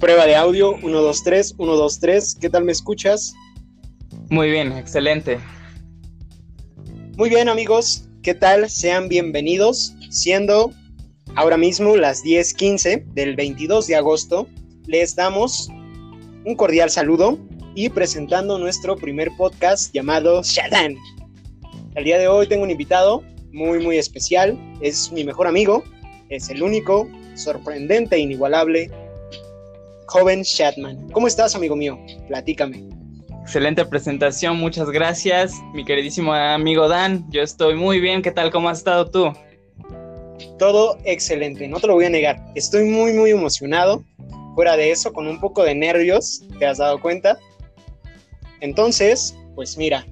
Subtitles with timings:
[0.00, 2.36] Prueba de audio, 1, 2, 3, 1, 2, 3.
[2.38, 3.32] ¿Qué tal me escuchas?
[4.28, 5.38] Muy bien, excelente.
[7.16, 8.68] Muy bien amigos, ¿qué tal?
[8.68, 9.94] Sean bienvenidos.
[10.10, 10.70] Siendo
[11.34, 14.46] ahora mismo las 10:15 del 22 de agosto,
[14.84, 15.70] les damos
[16.44, 17.38] un cordial saludo
[17.74, 20.94] y presentando nuestro primer podcast llamado Shadan.
[21.94, 25.84] El día de hoy tengo un invitado muy muy especial, es mi mejor amigo,
[26.28, 28.90] es el único, sorprendente e inigualable
[30.06, 31.10] joven Shatman.
[31.10, 31.98] ¿Cómo estás, amigo mío?
[32.28, 32.88] Platícame.
[33.42, 37.24] Excelente presentación, muchas gracias, mi queridísimo amigo Dan.
[37.30, 38.50] Yo estoy muy bien, ¿qué tal?
[38.50, 39.32] ¿Cómo has estado tú?
[40.58, 42.44] Todo excelente, no te lo voy a negar.
[42.56, 44.04] Estoy muy, muy emocionado.
[44.56, 47.38] Fuera de eso, con un poco de nervios, ¿te has dado cuenta?
[48.60, 50.04] Entonces, pues mira,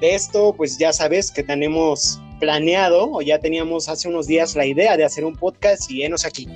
[0.00, 4.64] de esto, pues ya sabes que tenemos planeado o ya teníamos hace unos días la
[4.64, 6.48] idea de hacer un podcast y enos aquí.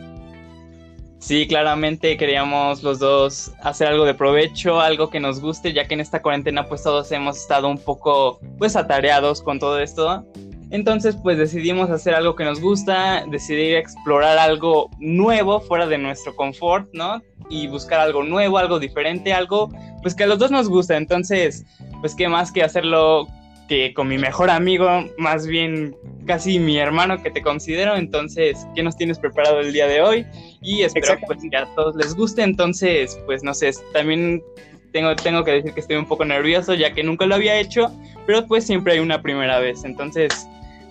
[1.25, 5.95] Sí, claramente queríamos los dos hacer algo de provecho, algo que nos guste, ya que
[5.95, 10.23] en esta cuarentena pues todos hemos estado un poco pues atareados con todo esto.
[10.71, 16.37] Entonces pues decidimos hacer algo que nos gusta, decidir explorar algo nuevo fuera de nuestro
[16.37, 17.23] confort, ¿no?
[17.49, 19.71] Y buscar algo nuevo, algo diferente, algo
[20.03, 20.99] pues que a los dos nos gusta.
[20.99, 21.65] Entonces
[22.03, 23.29] pues qué más que hacerlo
[23.67, 27.97] que con mi mejor amigo, más bien casi mi hermano que te considero.
[27.97, 30.27] Entonces, ¿qué nos tienes preparado el día de hoy?
[30.63, 32.43] Y espero pues, que a todos les guste.
[32.43, 34.43] Entonces, pues no sé, también
[34.93, 37.93] tengo, tengo que decir que estoy un poco nervioso ya que nunca lo había hecho,
[38.27, 39.85] pero pues siempre hay una primera vez.
[39.85, 40.47] Entonces,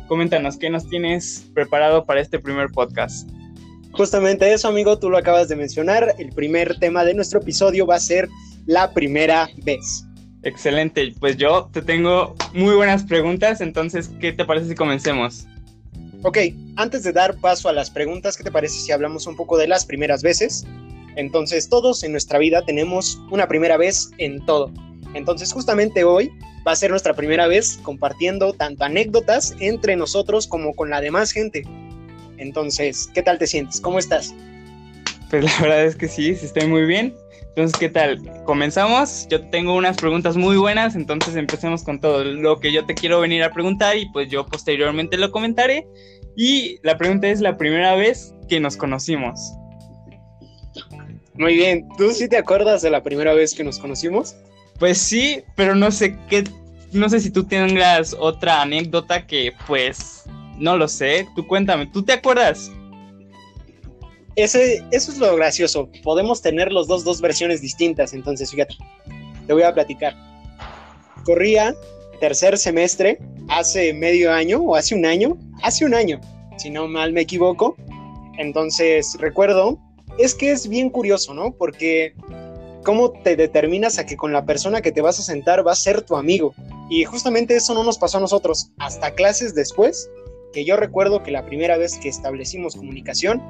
[0.08, 3.30] coméntanos, ¿qué nos tienes preparado para este primer podcast?
[3.94, 6.16] Justamente eso, amigo, tú lo acabas de mencionar.
[6.18, 8.28] El primer tema de nuestro episodio va a ser
[8.66, 10.06] la primera vez.
[10.44, 15.48] Excelente, pues yo te tengo muy buenas preguntas, entonces, ¿qué te parece si comencemos?
[16.22, 16.38] Ok,
[16.76, 19.68] antes de dar paso a las preguntas, ¿qué te parece si hablamos un poco de
[19.68, 20.66] las primeras veces?
[21.16, 24.72] Entonces, todos en nuestra vida tenemos una primera vez en todo.
[25.14, 26.32] Entonces, justamente hoy
[26.68, 31.32] va a ser nuestra primera vez compartiendo tanto anécdotas entre nosotros como con la demás
[31.32, 31.64] gente.
[32.38, 33.80] Entonces, ¿qué tal te sientes?
[33.80, 34.34] ¿Cómo estás?
[35.30, 37.14] Pues la verdad es que sí, sí estoy muy bien.
[37.56, 38.20] Entonces, ¿qué tal?
[38.46, 39.28] Comenzamos.
[39.30, 43.20] Yo tengo unas preguntas muy buenas, entonces empecemos con todo lo que yo te quiero
[43.20, 45.88] venir a preguntar y pues yo posteriormente lo comentaré.
[46.36, 49.40] Y la pregunta es la primera vez que nos conocimos.
[51.36, 54.36] Muy bien, ¿tú sí te acuerdas de la primera vez que nos conocimos?
[54.80, 56.44] Pues sí, pero no sé qué,
[56.92, 60.24] no sé si tú tengas otra anécdota que pues
[60.58, 61.28] no lo sé.
[61.36, 62.72] Tú cuéntame, ¿tú te acuerdas?
[64.36, 65.90] Eso es lo gracioso.
[66.04, 68.14] Podemos tener los dos, dos versiones distintas.
[68.14, 68.76] Entonces, fíjate,
[69.48, 70.16] te voy a platicar.
[71.26, 71.76] Corría
[72.20, 76.20] tercer semestre hace medio año o hace un año, hace un año,
[76.58, 77.76] si no mal me equivoco.
[78.38, 79.80] Entonces, recuerdo,
[80.18, 81.52] es que es bien curioso, ¿no?
[81.52, 82.16] Porque
[82.84, 85.76] cómo te determinas a que con la persona que te vas a sentar va a
[85.76, 86.54] ser tu amigo.
[86.90, 90.10] Y justamente eso no nos pasó a nosotros hasta clases después,
[90.52, 93.42] que yo recuerdo que la primera vez que establecimos comunicación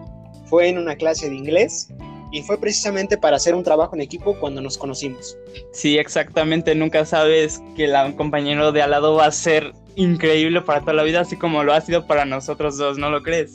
[0.46, 1.90] fue en una clase de inglés
[2.32, 5.38] y fue precisamente para hacer un trabajo en equipo cuando nos conocimos.
[5.72, 10.82] Sí, exactamente, nunca sabes que el compañero de al lado va a ser increíble para
[10.82, 13.54] toda la vida, así como lo ha sido para nosotros dos, ¿no lo crees?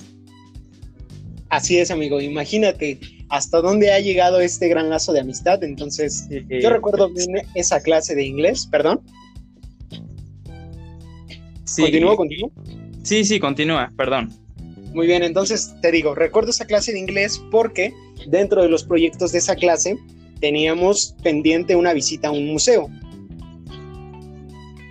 [1.49, 3.00] Así es, amigo, imagínate
[3.31, 8.15] hasta dónde ha llegado este gran lazo de amistad, entonces yo recuerdo bien esa clase
[8.15, 9.00] de inglés, perdón.
[11.65, 11.82] Sí.
[11.82, 12.53] ¿Continúo, continúo?
[13.03, 14.32] Sí, sí, continúa, perdón.
[14.93, 17.93] Muy bien, entonces te digo, recuerdo esa clase de inglés porque
[18.26, 19.99] dentro de los proyectos de esa clase
[20.41, 22.88] teníamos pendiente una visita a un museo.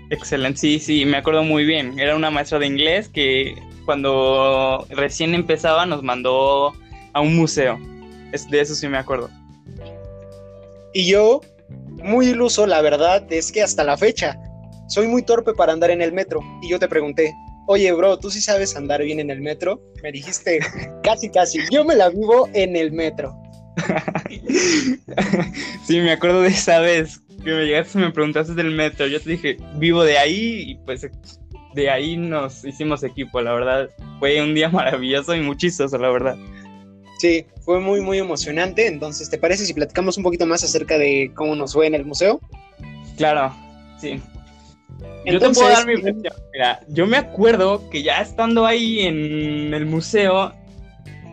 [0.09, 1.99] Excelente, sí, sí, me acuerdo muy bien.
[1.99, 6.73] Era una maestra de inglés que cuando recién empezaba nos mandó
[7.13, 7.77] a un museo.
[8.49, 9.29] de eso sí me acuerdo.
[10.93, 11.41] Y yo,
[12.03, 14.37] muy iluso, la verdad es que hasta la fecha,
[14.87, 16.41] soy muy torpe para andar en el metro.
[16.61, 17.33] Y yo te pregunté,
[17.67, 19.81] oye, bro, ¿tú sí sabes andar bien en el metro?
[20.01, 20.59] Me dijiste,
[21.03, 23.35] casi, casi, yo me la vivo en el metro.
[25.85, 29.05] sí, me acuerdo de esa vez que me llegaste y me preguntaste del metro.
[29.05, 31.07] Yo te dije, vivo de ahí y pues
[31.75, 33.89] de ahí nos hicimos equipo, la verdad.
[34.19, 35.57] Fue un día maravilloso y muy
[35.91, 36.35] la verdad.
[37.19, 38.87] Sí, fue muy, muy emocionante.
[38.87, 42.05] Entonces, ¿te parece si platicamos un poquito más acerca de cómo nos fue en el
[42.05, 42.39] museo?
[43.17, 43.53] Claro,
[43.99, 44.21] sí
[45.25, 46.33] yo te puedo dar mi versión.
[46.53, 50.53] Mira, yo me acuerdo que ya estando ahí en el museo,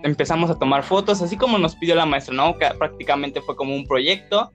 [0.02, 2.56] empezamos a tomar fotos, así como nos pidió la maestra, ¿no?
[2.58, 4.52] Que prácticamente fue como un proyecto.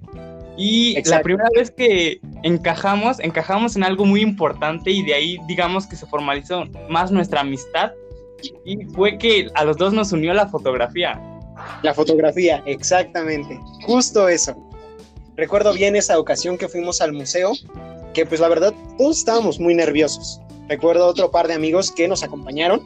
[0.58, 5.88] Y la primera vez que encajamos, encajamos en algo muy importante y de ahí, digamos
[5.88, 7.92] que se formalizó más nuestra amistad.
[8.66, 11.20] Y fue que a los dos nos unió la fotografía.
[11.82, 13.58] La fotografía, exactamente.
[13.86, 14.56] Justo eso.
[15.36, 17.54] Recuerdo bien esa ocasión que fuimos al museo,
[18.26, 20.42] pues la verdad todos estábamos muy nerviosos.
[20.68, 22.82] Recuerdo otro par de amigos que nos acompañaron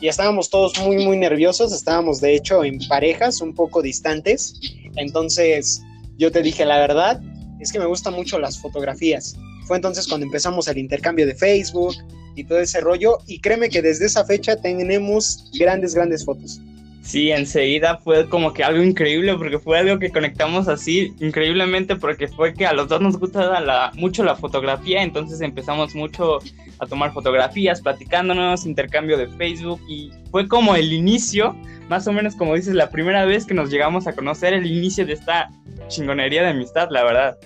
[0.00, 4.54] y estábamos todos muy muy nerviosos, estábamos de hecho en parejas un poco distantes.
[4.96, 5.82] Entonces
[6.18, 7.20] yo te dije la verdad,
[7.60, 9.36] es que me gustan mucho las fotografías.
[9.66, 11.94] Fue entonces cuando empezamos el intercambio de Facebook
[12.34, 16.60] y todo ese rollo y créeme que desde esa fecha tenemos grandes grandes fotos.
[17.08, 22.28] Sí, enseguida fue como que algo increíble porque fue algo que conectamos así increíblemente porque
[22.28, 26.38] fue que a los dos nos gusta la, mucho la fotografía, entonces empezamos mucho
[26.78, 31.56] a tomar fotografías, platicándonos, intercambio de Facebook y fue como el inicio,
[31.88, 35.06] más o menos como dices, la primera vez que nos llegamos a conocer, el inicio
[35.06, 35.50] de esta
[35.88, 37.38] chingonería de amistad, la verdad.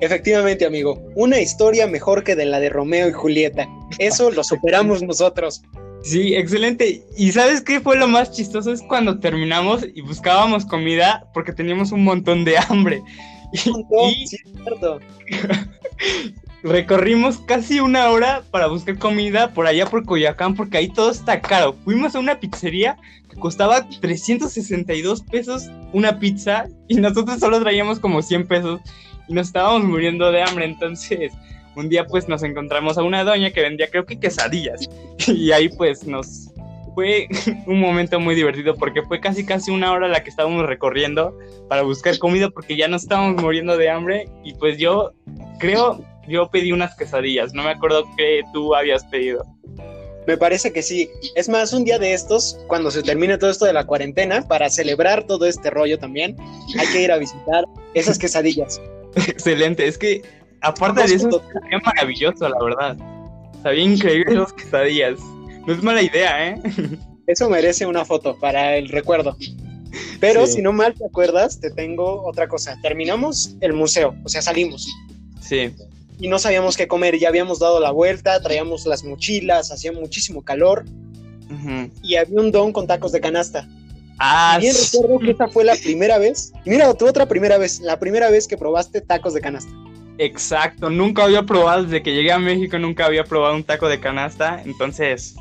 [0.00, 3.68] Efectivamente, amigo, una historia mejor que de la de Romeo y Julieta.
[3.98, 5.62] Eso lo superamos nosotros.
[6.04, 7.02] Sí, excelente.
[7.16, 8.70] ¿Y sabes qué fue lo más chistoso?
[8.70, 13.02] Es cuando terminamos y buscábamos comida porque teníamos un montón de hambre.
[13.52, 14.98] Y, sí, cierto.
[16.64, 21.40] recorrimos casi una hora para buscar comida por allá por Coyacán porque ahí todo está
[21.40, 21.76] caro.
[21.84, 22.96] Fuimos a una pizzería
[23.30, 28.80] que costaba 362 pesos una pizza y nosotros solo traíamos como 100 pesos
[29.28, 30.64] y nos estábamos muriendo de hambre.
[30.64, 31.32] Entonces
[31.76, 34.88] un día pues nos encontramos a una doña que vendía creo que quesadillas
[35.26, 36.50] y ahí pues nos
[36.94, 37.28] fue
[37.66, 41.36] un momento muy divertido porque fue casi casi una hora la que estábamos recorriendo
[41.68, 45.12] para buscar comida porque ya nos estábamos muriendo de hambre y pues yo
[45.58, 49.44] creo yo pedí unas quesadillas, no me acuerdo qué tú habías pedido.
[50.26, 51.10] Me parece que sí.
[51.34, 54.70] Es más, un día de estos, cuando se termine todo esto de la cuarentena, para
[54.70, 56.36] celebrar todo este rollo también,
[56.78, 58.80] hay que ir a visitar esas quesadillas.
[59.28, 60.22] Excelente, es que
[60.64, 62.96] Aparte de eso, sabía maravilloso, la verdad.
[63.62, 65.20] Sabía increíble los quesadillas.
[65.66, 66.60] No es mala idea, ¿eh?
[67.26, 69.36] Eso merece una foto para el recuerdo.
[70.20, 72.76] Pero si no mal te acuerdas, te tengo otra cosa.
[72.82, 74.88] Terminamos el museo, o sea, salimos.
[75.40, 75.74] Sí.
[76.18, 80.42] Y no sabíamos qué comer, ya habíamos dado la vuelta, traíamos las mochilas, hacía muchísimo
[80.42, 80.84] calor.
[82.02, 83.68] Y había un don con tacos de canasta.
[84.18, 86.52] Ah, bien recuerdo que esta fue la primera vez.
[86.64, 89.70] mira, tu otra primera vez, la primera vez que probaste tacos de canasta.
[90.18, 93.98] Exacto, nunca había probado, desde que llegué a México nunca había probado un taco de
[93.98, 95.34] canasta, entonces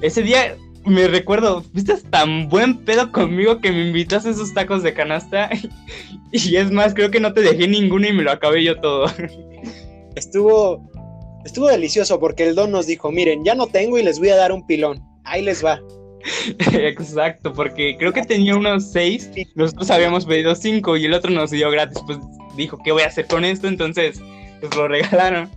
[0.00, 4.84] ese día me recuerdo, viste tan buen pedo conmigo que me invitaste a esos tacos
[4.84, 5.50] de canasta
[6.32, 9.06] y es más, creo que no te dejé ninguno y me lo acabé yo todo.
[10.14, 10.88] Estuvo,
[11.44, 14.36] estuvo delicioso porque el don nos dijo, miren, ya no tengo y les voy a
[14.36, 15.78] dar un pilón, ahí les va.
[16.72, 21.50] Exacto, porque creo que tenía unos seis, nosotros habíamos pedido cinco y el otro nos
[21.50, 22.18] dio gratis, pues
[22.56, 23.68] dijo, ¿qué voy a hacer con esto?
[23.68, 24.20] Entonces,
[24.60, 25.50] pues lo regalaron.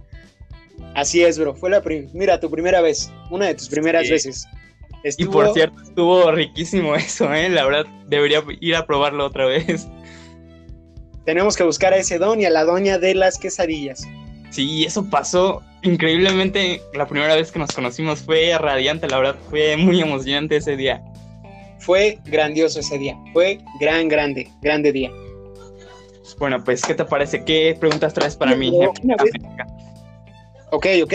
[0.95, 1.55] Así es, bro.
[1.55, 1.81] Fue la
[2.13, 4.45] mira, tu primera vez, una de tus primeras veces.
[5.17, 7.49] Y por cierto, estuvo riquísimo eso, ¿eh?
[7.49, 9.87] La verdad, debería ir a probarlo otra vez.
[11.25, 14.07] Tenemos que buscar a ese don y a la doña de las quesadillas.
[14.49, 16.81] Sí, eso pasó increíblemente.
[16.93, 21.03] La primera vez que nos conocimos fue radiante, la verdad, fue muy emocionante ese día.
[21.79, 25.11] Fue grandioso ese día, fue gran, grande, grande día.
[26.37, 27.43] Bueno, pues, ¿qué te parece?
[27.43, 28.71] ¿Qué preguntas traes para mí?
[30.71, 31.13] Ok, ok.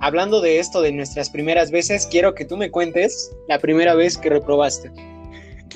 [0.00, 4.18] Hablando de esto de nuestras primeras veces, quiero que tú me cuentes la primera vez
[4.18, 4.90] que reprobaste.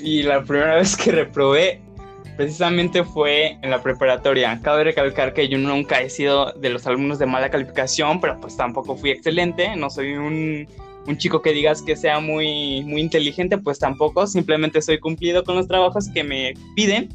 [0.01, 1.81] Y la primera vez que reprobé
[2.37, 4.59] precisamente fue en la preparatoria.
[4.61, 8.55] Cabe recalcar que yo nunca he sido de los alumnos de mala calificación, pero pues
[8.55, 9.75] tampoco fui excelente.
[9.75, 10.67] No soy un,
[11.17, 14.27] chico que digas que sea muy, muy inteligente, pues tampoco.
[14.27, 17.09] Simplemente soy cumplido con los trabajos que me piden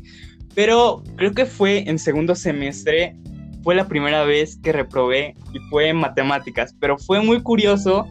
[0.54, 3.16] pero creo que fue en segundo semestre,
[3.62, 8.06] fue la primera vez que reprobé y fue en matemáticas, pero fue muy curioso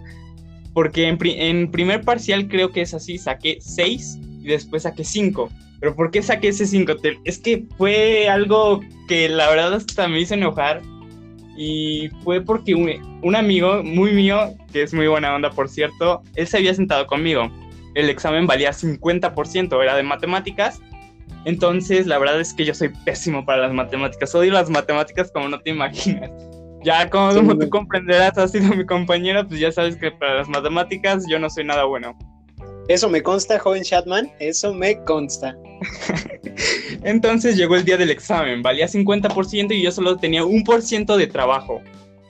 [0.74, 5.50] porque en, primer parcial creo que es así, saqué 6 y después saqué 5.
[5.79, 6.93] Pero ¿por qué saqué ese 5?
[7.25, 10.81] Es que fue algo que la verdad hasta me hizo enojar
[11.57, 16.21] y fue porque un, un, amigo muy mío, que es muy buena onda por cierto,
[16.36, 17.51] él se había sentado conmigo.
[17.95, 20.79] El examen valía 50%, era de matemáticas
[21.45, 24.33] entonces, la verdad es que yo soy pésimo para las matemáticas.
[24.36, 26.29] Odio las matemáticas como no te imaginas.
[26.83, 31.25] Ya como tú comprenderás, has sido mi compañera, pues ya sabes que para las matemáticas
[31.29, 32.17] yo no soy nada bueno.
[32.88, 35.56] Eso me consta, joven Chatman, eso me consta.
[37.04, 41.18] Entonces llegó el día del examen, valía 50% y yo solo tenía un por ciento
[41.18, 41.82] de trabajo.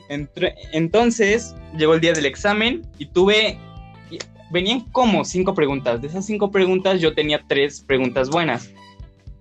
[0.10, 3.58] Entonces llegó el día del examen y tuve...
[4.52, 6.02] Venían como cinco preguntas.
[6.02, 8.70] De esas cinco preguntas yo tenía tres preguntas buenas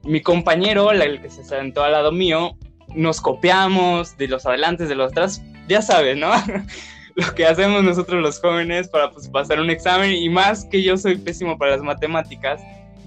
[0.02, 2.56] mi compañero, el que se sentó al lado mío,
[2.94, 6.30] nos copiamos de los adelantes, de los atrás, ya sabes, ¿no?
[7.20, 10.96] lo que hacemos nosotros los jóvenes para pues, pasar un examen y más que yo
[10.96, 12.60] soy pésimo para las matemáticas.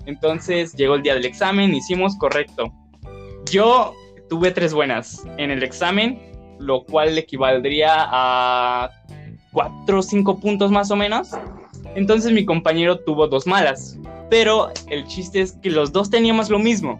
[0.06, 2.72] Entonces llegó el día del examen, hicimos correcto.
[3.50, 3.94] Yo
[4.30, 6.20] tuve tres buenas en el examen,
[6.60, 8.92] lo cual equivaldría a
[9.52, 11.30] cuatro o cinco puntos más o menos.
[11.96, 13.98] Entonces mi compañero tuvo dos malas.
[14.30, 17.00] Pero el chiste es que los dos teníamos lo mismo.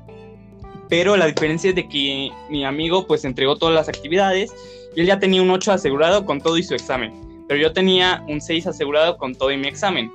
[0.90, 4.54] Pero la diferencia es de que mi amigo pues entregó todas las actividades
[4.96, 7.14] y él ya tenía un 8 asegurado con todo y su examen.
[7.48, 10.12] Pero yo tenía un 6 asegurado con todo y mi examen.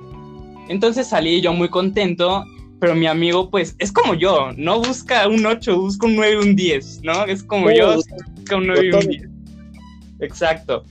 [0.67, 2.43] Entonces salí yo muy contento,
[2.79, 6.47] pero mi amigo pues es como yo, no busca un 8, busca un 9 y
[6.47, 7.25] un 10, ¿no?
[7.25, 9.23] Es como yo, busca un 9 y un 10.
[10.21, 10.83] Exacto.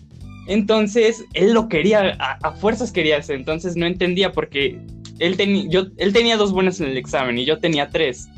[0.49, 4.81] Entonces, él lo quería, a, fuerzas quería hacer, entonces no entendía porque
[5.19, 8.29] él, yo, él tenía dos buenas en el examen y yo tenía tres.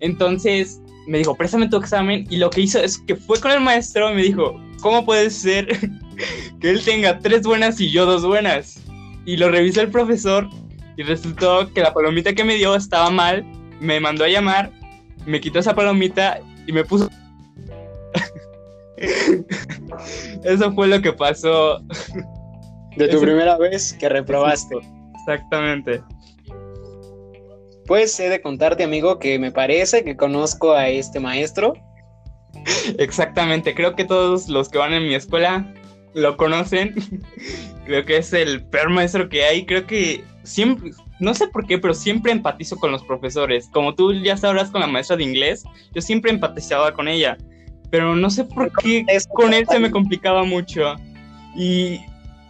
[0.00, 3.60] Entonces, me dijo, préstame tu examen y lo que hizo es que fue con el
[3.60, 5.66] maestro y me dijo, ¿cómo puede ser
[6.60, 8.80] que él tenga tres buenas y yo dos buenas?
[9.24, 10.48] Y lo revisó el profesor
[10.96, 13.44] y resultó que la palomita que me dio estaba mal,
[13.80, 14.70] me mandó a llamar,
[15.24, 17.08] me quitó esa palomita y me puso
[20.44, 21.80] Eso fue lo que pasó.
[22.96, 24.76] De tu primera vez que reprobaste.
[25.14, 26.02] Exactamente.
[27.86, 31.74] Pues he de contarte, amigo, que me parece que conozco a este maestro.
[32.98, 35.72] Exactamente, creo que todos los que van en mi escuela
[36.14, 36.94] lo conocen.
[37.84, 39.66] creo que es el peor maestro que hay.
[39.66, 40.90] Creo que siempre,
[41.20, 43.68] no sé por qué, pero siempre empatizo con los profesores.
[43.72, 45.64] Como tú ya sabrás con la maestra de inglés,
[45.94, 47.36] yo siempre empatizaba con ella
[47.92, 49.04] pero no sé por qué
[49.34, 50.96] con él se me complicaba mucho.
[51.54, 52.00] Y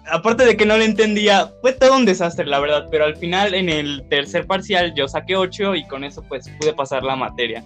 [0.06, 3.52] aparte de que no le entendía, fue todo un desastre, la verdad, pero al final
[3.52, 7.64] en el tercer parcial yo saqué 8 y con eso pues pude pasar la materia.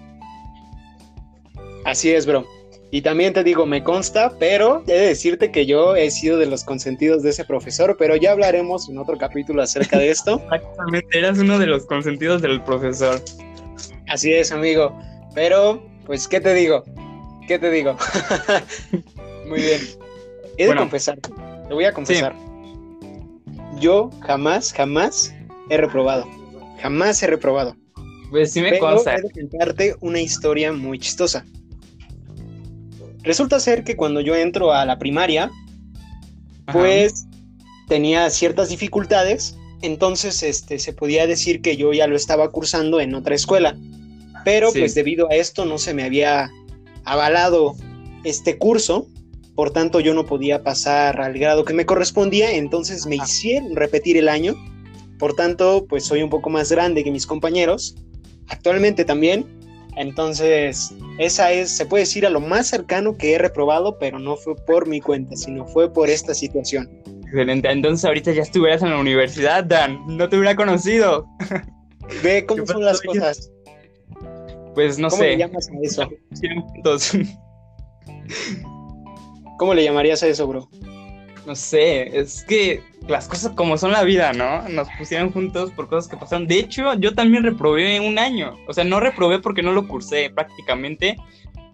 [1.86, 2.44] Así es, bro.
[2.90, 6.46] Y también te digo, me consta, pero he de decirte que yo he sido de
[6.46, 10.42] los consentidos de ese profesor, pero ya hablaremos en otro capítulo acerca de esto.
[10.52, 13.22] Exactamente, eras uno de los consentidos del profesor.
[14.08, 14.98] Así es, amigo.
[15.32, 16.82] Pero, pues, ¿qué te digo?
[17.46, 17.96] ¿Qué te digo?
[19.46, 19.80] Muy bien.
[20.58, 22.34] He de confesar, te voy a confesar.
[23.78, 25.32] Yo jamás, jamás
[25.70, 26.26] he reprobado.
[26.80, 27.76] Jamás he reprobado.
[28.30, 29.14] Pues sí me Pero consta.
[29.14, 31.44] He de contarte una historia muy chistosa.
[33.26, 35.50] Resulta ser que cuando yo entro a la primaria,
[36.72, 37.26] pues
[37.88, 43.16] tenía ciertas dificultades, entonces este, se podía decir que yo ya lo estaba cursando en
[43.16, 43.76] otra escuela,
[44.44, 46.52] pero pues debido a esto no se me había
[47.04, 47.74] avalado
[48.22, 49.08] este curso,
[49.56, 53.24] por tanto yo no podía pasar al grado que me correspondía, entonces me ah.
[53.24, 54.54] hicieron repetir el año,
[55.18, 57.96] por tanto pues soy un poco más grande que mis compañeros,
[58.46, 59.46] actualmente también,
[59.96, 64.36] entonces esa es, se puede decir, a lo más cercano que he reprobado, pero no
[64.36, 66.88] fue por mi cuenta, sino fue por esta situación.
[67.24, 71.26] Excelente, entonces ahorita ya estuvieras en la universidad, Dan, no te hubiera conocido.
[72.22, 73.50] Ve cómo son las cosas.
[74.74, 75.30] Pues no ¿Cómo sé.
[75.30, 76.08] le llamas a eso?
[79.58, 80.68] ¿Cómo le llamarías a eso, bro?
[81.46, 84.68] No sé, es que las cosas como son la vida, ¿no?
[84.68, 86.48] Nos pusieron juntos por cosas que pasaron.
[86.48, 88.56] De hecho, yo también reprobé un año.
[88.66, 91.16] O sea, no reprobé porque no lo cursé prácticamente.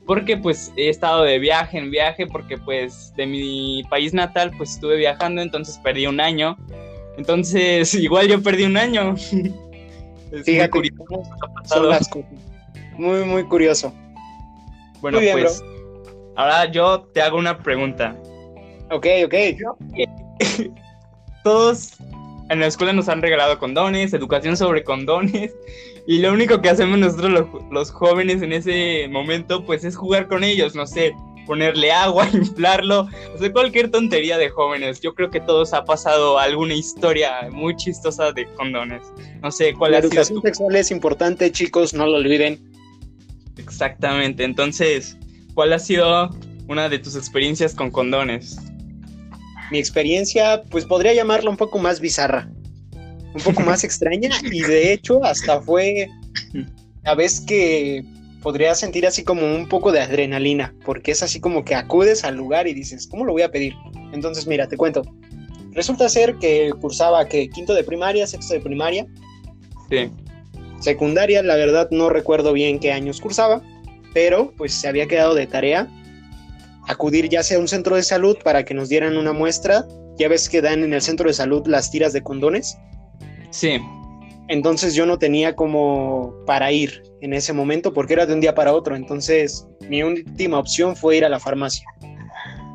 [0.06, 4.72] Porque pues he estado de viaje en viaje, porque pues de mi país natal pues
[4.72, 6.58] estuve viajando, entonces perdí un año.
[7.16, 9.14] Entonces, igual yo perdí un año.
[10.32, 11.04] es Fíjate, curioso.
[11.64, 12.30] Son las cosas.
[12.98, 13.94] Muy, muy curioso.
[15.00, 15.64] Bueno, pues
[16.36, 18.14] ahora yo te hago una pregunta.
[18.92, 19.34] Ok, ok.
[21.44, 21.94] Todos
[22.50, 25.54] en la escuela nos han regalado condones, educación sobre condones,
[26.06, 30.44] y lo único que hacemos nosotros los, jóvenes en ese momento, pues es jugar con
[30.44, 31.14] ellos, no sé,
[31.46, 35.00] ponerle agua, inflarlo, o sea, cualquier tontería de jóvenes.
[35.00, 39.02] Yo creo que todos ha pasado alguna historia muy chistosa de condones.
[39.40, 42.60] No sé cuál la educación sexual es importante, chicos, no lo olviden.
[43.56, 44.44] Exactamente.
[44.44, 45.16] Entonces,
[45.54, 46.30] ¿cuál ha sido
[46.68, 48.71] una de tus experiencias con condones?
[49.70, 52.50] Mi experiencia, pues podría llamarla un poco más bizarra,
[53.34, 56.08] un poco más extraña y de hecho hasta fue
[57.04, 58.04] a vez que
[58.42, 62.36] podría sentir así como un poco de adrenalina, porque es así como que acudes al
[62.36, 63.74] lugar y dices, ¿cómo lo voy a pedir?
[64.12, 65.02] Entonces, mira, te cuento.
[65.72, 69.06] Resulta ser que cursaba que quinto de primaria, sexto de primaria.
[69.88, 70.10] Sí.
[70.80, 73.62] Secundaria, la verdad no recuerdo bien qué años cursaba,
[74.12, 75.88] pero pues se había quedado de tarea
[76.92, 79.86] acudir ya sea a un centro de salud para que nos dieran una muestra.
[80.18, 82.76] Ya ves que dan en el centro de salud las tiras de condones.
[83.50, 83.80] Sí.
[84.48, 88.54] Entonces yo no tenía como para ir en ese momento porque era de un día
[88.54, 88.96] para otro.
[88.96, 91.86] Entonces mi última opción fue ir a la farmacia.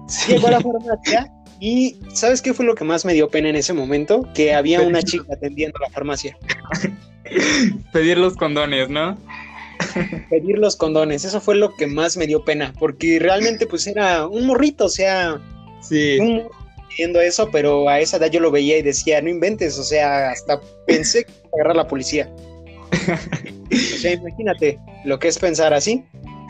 [0.08, 0.34] Sí.
[0.34, 3.56] Llego a la farmacia Y ¿sabes qué fue lo que más me dio pena en
[3.56, 4.28] ese momento?
[4.34, 6.38] Que había una chica atendiendo la farmacia.
[7.92, 9.18] Pedir los condones, ¿no?
[10.30, 14.28] Pedir los condones, eso fue lo que más me dio pena, porque realmente pues era
[14.28, 15.40] un morrito, o sea,
[15.82, 16.18] sí.
[16.20, 16.48] un
[16.90, 20.32] pidiendo eso, pero a esa edad yo lo veía y decía, no inventes, o sea,
[20.32, 22.30] hasta pensé que agarrar a la policía.
[23.72, 26.04] o sea, imagínate lo que es pensar así.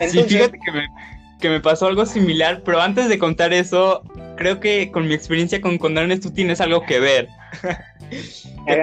[0.08, 0.86] sí, fíjate que me,
[1.40, 4.02] que me pasó algo similar, pero antes de contar eso,
[4.36, 7.28] creo que con mi experiencia con condones tú tienes algo que ver.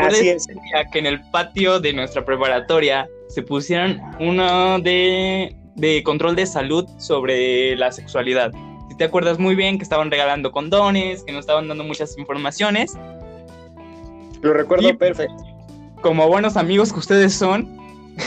[0.02, 0.48] Así es.
[0.92, 6.86] que en el patio de nuestra preparatoria se pusieron uno de, de control de salud
[6.98, 8.52] sobre la sexualidad?
[8.90, 12.98] Si te acuerdas muy bien que estaban regalando condones, que nos estaban dando muchas informaciones.
[14.42, 15.44] Lo recuerdo perfecto.
[16.02, 17.78] Como buenos amigos que ustedes son,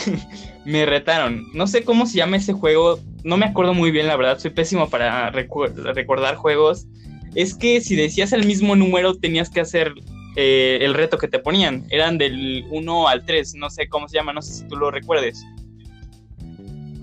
[0.65, 1.47] me retaron.
[1.55, 4.51] No sé cómo se llama ese juego, no me acuerdo muy bien, la verdad, soy
[4.51, 6.87] pésimo para recordar juegos.
[7.35, 9.95] Es que si decías el mismo número tenías que hacer
[10.41, 11.85] eh, el reto que te ponían.
[11.91, 14.89] Eran del 1 al 3, no sé cómo se llama, no sé si tú lo
[14.93, 15.45] recuerdes.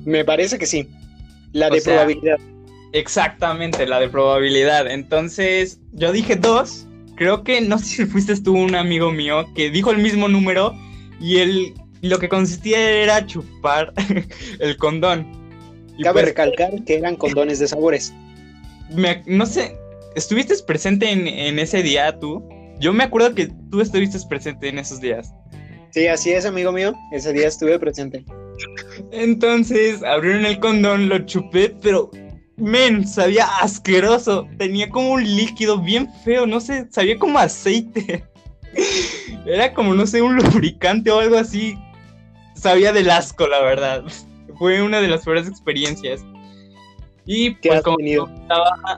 [0.05, 0.87] Me parece que sí.
[1.51, 2.37] La de probabilidad.
[2.93, 4.89] Exactamente, la de probabilidad.
[4.89, 6.87] Entonces, yo dije 2.
[7.17, 10.73] Creo que no sé si fuiste tú un amigo mío que dijo el mismo número
[11.19, 13.91] y el, lo que consistía era chupar
[14.59, 15.27] el condón.
[15.97, 18.13] Y Cabe pues, recalcar que eran condones de sabores.
[19.25, 19.75] no sé,
[20.15, 22.47] ¿estuviste presente en, en, ese día tú?
[22.79, 25.33] Yo me acuerdo que tú estuviste presente en esos días.
[25.91, 26.93] Sí, así es, amigo mío.
[27.11, 28.25] Ese día estuve presente.
[29.11, 32.11] Entonces abrieron el condón, lo chupé, pero
[32.57, 34.47] men, sabía asqueroso.
[34.57, 38.25] Tenía como un líquido bien feo, no sé, sabía como aceite.
[39.45, 41.77] Era como, no sé, un lubricante o algo así.
[42.55, 44.03] Sabía del asco, la verdad.
[44.57, 46.25] Fue una de las peores experiencias.
[47.25, 47.97] Y pues como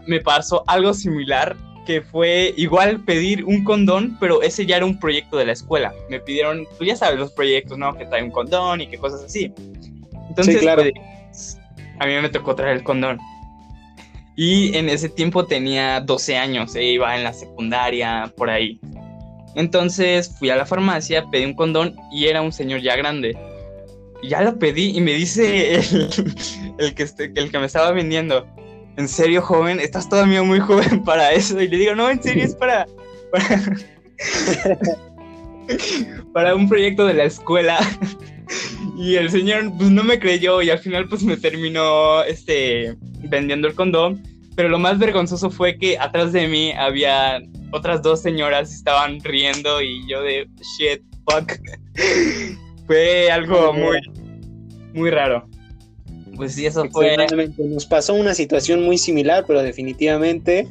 [0.06, 1.56] me pasó algo similar
[1.88, 5.94] que fue igual pedir un condón, pero ese ya era un proyecto de la escuela.
[6.10, 7.98] Me pidieron, tú ya sabes los proyectos, ¿no?
[7.98, 9.54] Que trae un condón y que cosas así.
[10.28, 10.84] Entonces, claro.
[10.84, 11.58] Pues,
[11.97, 13.19] a mí me tocó traer el condón.
[14.36, 18.80] Y en ese tiempo tenía 12 años, e iba en la secundaria, por ahí.
[19.56, 23.36] Entonces fui a la farmacia, pedí un condón y era un señor ya grande.
[24.21, 25.76] ya lo pedí y me dice
[26.78, 28.45] el, que, este, el que me estaba vendiendo,
[28.98, 31.62] en serio, joven, estás todavía muy joven para eso.
[31.62, 32.86] Y le digo, no, en serio, es para.
[36.34, 37.80] Para, un proyecto de la escuela.
[38.96, 42.96] Y el señor pues no me creyó y al final pues me terminó este
[43.30, 44.24] vendiendo el condón.
[44.56, 47.40] Pero lo más vergonzoso fue que atrás de mí había
[47.72, 51.52] otras dos señoras estaban riendo y yo de shit, fuck.
[52.88, 54.00] fue algo muy,
[54.94, 55.48] muy raro.
[56.38, 57.17] Pues sí, eso fue.
[57.58, 60.67] Nos pasó una situación muy similar, pero definitivamente.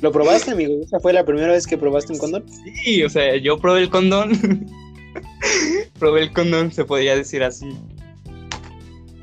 [0.00, 0.74] ¿Lo probaste, amigo?
[0.82, 2.44] ¿Esa fue la primera vez que probaste un condón?
[2.84, 4.66] Sí, o sea, yo probé el condón.
[5.98, 7.68] probé el condón, se podría decir así.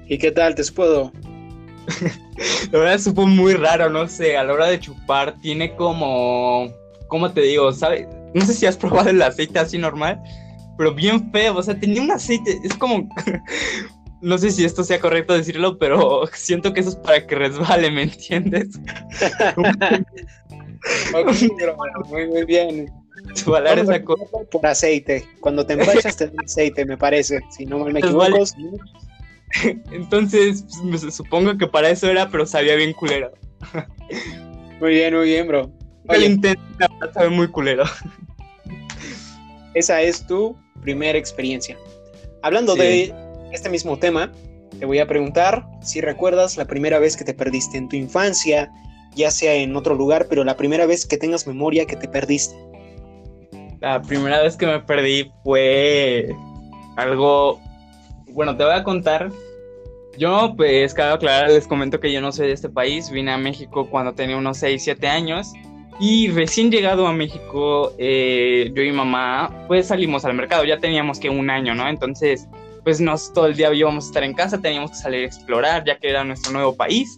[0.08, 0.56] ¿Y qué tal?
[0.56, 1.12] ¿Te puedo?
[2.72, 6.74] la verdad supo muy raro, no sé, a la hora de chupar tiene como,
[7.08, 7.72] ¿cómo te digo?
[7.72, 8.08] ¿Sabes?
[8.34, 10.19] No sé si has probado el aceite así normal,
[10.78, 13.08] pero bien feo, o sea, tenía un aceite, es como
[14.24, 17.92] no sé si esto sea correcto decirlo, pero siento que eso es para que resbale,
[17.92, 18.80] ¿me entiendes?
[22.10, 22.92] muy, muy bien.
[23.36, 24.26] esa cosa.
[24.50, 25.28] Por aceite.
[25.40, 27.42] Cuando te empachas te da aceite, me parece.
[27.52, 28.44] Si no me equivoco.
[29.92, 33.32] Entonces, pues, supongo que para eso era, pero sabía bien culero.
[34.80, 35.72] Muy bien, muy bien, bro.
[36.10, 36.62] El intento
[37.14, 37.84] sabe muy culero.
[39.74, 41.78] Esa es tu primera experiencia.
[42.42, 43.14] Hablando de
[43.54, 44.32] este mismo tema,
[44.80, 48.72] te voy a preguntar si recuerdas la primera vez que te perdiste en tu infancia,
[49.16, 52.56] ya sea en otro lugar, pero la primera vez que tengas memoria que te perdiste.
[53.80, 56.34] La primera vez que me perdí fue
[56.96, 57.60] algo,
[58.30, 59.30] bueno, te voy a contar.
[60.18, 63.38] Yo, pues, cada aclarar, les comento que yo no soy de este país, vine a
[63.38, 65.54] México cuando tenía unos 6, 7 años.
[66.00, 71.20] Y recién llegado a México, eh, yo y mamá, pues salimos al mercado, ya teníamos
[71.20, 71.88] que un año, ¿no?
[71.88, 72.48] Entonces,
[72.84, 75.84] pues no todo el día íbamos a estar en casa, teníamos que salir a explorar,
[75.86, 77.17] ya que era nuestro nuevo país.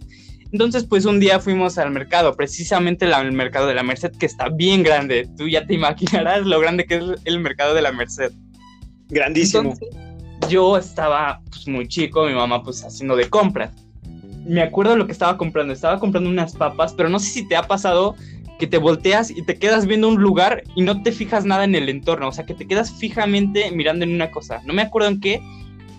[0.51, 4.49] Entonces, pues un día fuimos al mercado, precisamente el mercado de la Merced, que está
[4.49, 5.27] bien grande.
[5.37, 8.31] Tú ya te imaginarás lo grande que es el mercado de la Merced.
[9.09, 9.73] Grandísimo.
[10.49, 13.71] yo estaba pues, muy chico, mi mamá pues haciendo de compras.
[14.45, 15.73] Me acuerdo lo que estaba comprando.
[15.73, 18.15] Estaba comprando unas papas, pero no sé si te ha pasado
[18.59, 21.75] que te volteas y te quedas viendo un lugar y no te fijas nada en
[21.75, 24.61] el entorno, o sea, que te quedas fijamente mirando en una cosa.
[24.65, 25.41] No me acuerdo en qué,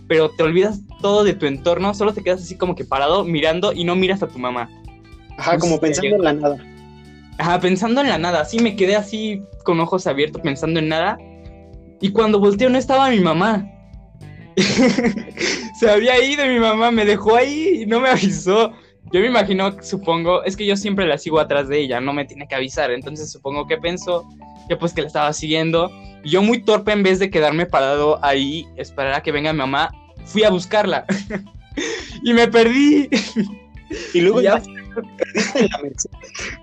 [0.08, 3.72] pero te olvidas todo de tu entorno, solo te quedas así como que parado mirando
[3.72, 4.70] y no miras a tu mamá.
[5.38, 6.64] Ajá, como pensando en la nada.
[7.38, 11.18] Ajá, pensando en la nada, así me quedé así con ojos abiertos pensando en nada.
[12.00, 13.70] Y cuando volteo no estaba mi mamá.
[15.78, 18.72] Se había ido mi mamá, me dejó ahí y no me avisó.
[19.12, 22.24] Yo me imagino, supongo, es que yo siempre la sigo atrás de ella, no me
[22.24, 22.90] tiene que avisar.
[22.90, 24.26] Entonces supongo que pensó
[24.68, 25.90] que pues que la estaba siguiendo.
[26.24, 29.58] Y yo muy torpe en vez de quedarme parado ahí, esperar a que venga mi
[29.60, 29.90] mamá,
[30.24, 31.06] fui a buscarla.
[32.24, 33.08] y me perdí.
[34.12, 34.60] Y luego Ya.
[34.94, 36.10] perdiste en la Merced.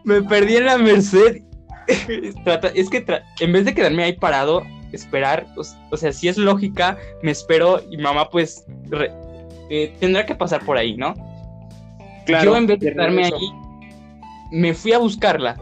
[0.03, 1.41] Me perdí en la Merced.
[2.43, 6.27] Trata- es que tra- en vez de quedarme ahí parado, esperar, o, o sea, si
[6.27, 8.65] es lógica, me espero y mamá pues
[9.69, 11.13] eh, tendrá que pasar por ahí, ¿no?
[12.25, 13.36] Claro, Yo en vez de regreso.
[13.36, 13.49] ahí,
[14.51, 15.59] me fui a buscarla,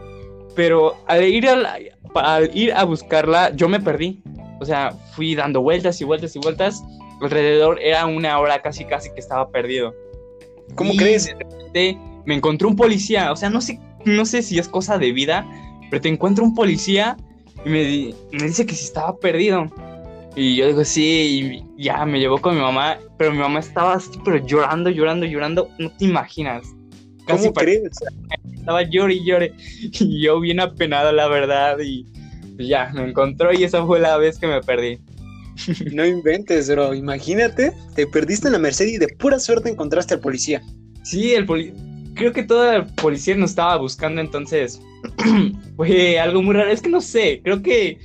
[0.54, 1.78] pero al ir a, la-
[2.14, 4.22] al ir a buscarla, yo me perdí.
[4.60, 6.84] O sea, fui dando vueltas y vueltas y vueltas.
[7.20, 9.94] Alrededor era una hora casi casi que estaba perdido.
[10.74, 11.26] ¿Cómo Y crees?
[11.26, 13.32] de repente me encontró un policía.
[13.32, 15.46] O sea, no sé, no sé si es cosa de vida,
[15.90, 17.16] pero te encuentro un policía
[17.64, 19.66] y me, me dice que si estaba perdido.
[20.34, 23.94] Y yo digo, sí, y ya me llevó con mi mamá, pero mi mamá estaba
[23.94, 26.66] así, pero llorando, llorando, llorando, no te imaginas.
[27.26, 27.82] Casi ¿Cómo crees?
[28.54, 29.52] estaba llore y llore.
[29.80, 32.06] Y yo bien apenado, la verdad, y
[32.56, 34.98] pues ya, me encontró y esa fue la vez que me perdí.
[35.92, 36.94] No inventes, bro.
[36.94, 40.62] Imagínate, te perdiste en la Merced y de pura suerte encontraste al policía.
[41.04, 41.72] Sí, el poli
[42.14, 44.80] creo que toda la policía nos estaba buscando, entonces
[45.76, 46.70] fue algo muy raro.
[46.70, 47.98] Es que no sé, creo que,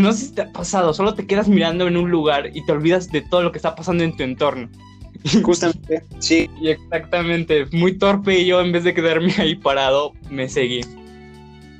[0.00, 2.72] no sé si te ha pasado, solo te quedas mirando en un lugar y te
[2.72, 4.70] olvidas de todo lo que está pasando en tu entorno.
[5.42, 6.02] Justamente.
[6.18, 10.82] Sí, Y exactamente, muy torpe y yo en vez de quedarme ahí parado, me seguí.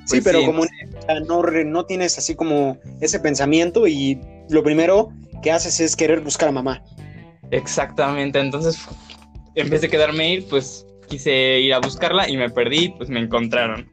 [0.05, 4.63] sí, Pues pero sí, como no no, no tienes así como ese pensamiento y lo
[4.63, 6.83] primero que haces es querer buscar a mamá.
[7.51, 8.79] Exactamente, entonces
[9.55, 13.21] en vez de quedarme ahí, pues quise ir a buscarla y me perdí, pues me
[13.21, 13.91] encontraron.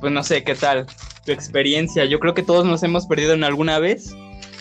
[0.00, 0.86] Pues no sé qué tal
[1.26, 2.06] tu experiencia.
[2.06, 4.14] Yo creo que todos nos hemos perdido en alguna vez.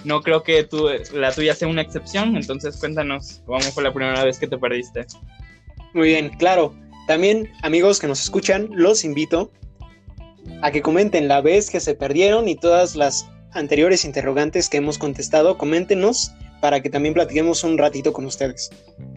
[0.03, 4.23] No creo que tú, la tuya sea una excepción, entonces cuéntanos cómo fue la primera
[4.23, 5.05] vez que te perdiste.
[5.93, 6.75] Muy bien, claro.
[7.07, 9.51] También, amigos que nos escuchan, los invito
[10.61, 14.97] a que comenten la vez que se perdieron y todas las anteriores interrogantes que hemos
[14.97, 15.57] contestado.
[15.57, 18.69] Coméntenos para que también platiquemos un ratito con ustedes.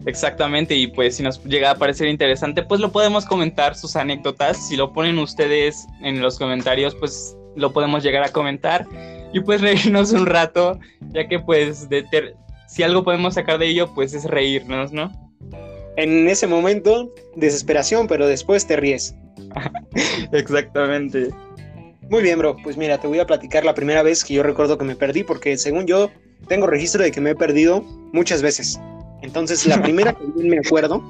[0.05, 4.67] Exactamente, y pues si nos llega a parecer interesante, pues lo podemos comentar sus anécdotas.
[4.67, 8.85] Si lo ponen ustedes en los comentarios, pues lo podemos llegar a comentar
[9.33, 10.79] y pues reírnos un rato,
[11.13, 12.35] ya que pues de ter-
[12.67, 15.11] si algo podemos sacar de ello, pues es reírnos, ¿no?
[15.97, 19.15] En ese momento, desesperación, pero después te ríes.
[20.31, 21.29] Exactamente.
[22.09, 22.55] Muy bien, bro.
[22.63, 25.23] Pues mira, te voy a platicar la primera vez que yo recuerdo que me perdí,
[25.23, 26.09] porque según yo
[26.47, 27.81] tengo registro de que me he perdido
[28.13, 28.79] muchas veces.
[29.21, 31.03] Entonces, la primera que me acuerdo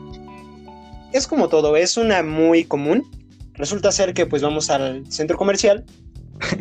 [1.13, 3.09] es como todo, es una muy común.
[3.53, 5.85] Resulta ser que pues vamos al centro comercial,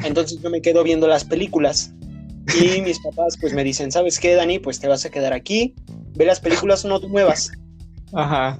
[0.05, 1.93] entonces yo me quedo viendo las películas
[2.61, 4.59] y mis papás pues me dicen, ¿sabes qué, Dani?
[4.59, 5.75] Pues te vas a quedar aquí,
[6.17, 7.53] ve las películas, no te muevas.
[8.13, 8.59] Ajá.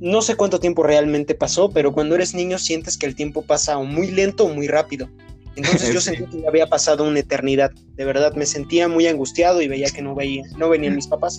[0.00, 3.78] No sé cuánto tiempo realmente pasó, pero cuando eres niño sientes que el tiempo pasa
[3.78, 5.08] o muy lento o muy rápido.
[5.56, 7.70] Entonces yo sentí que ya había pasado una eternidad.
[7.96, 11.38] De verdad, me sentía muy angustiado y veía que no veía, no venían mis papás.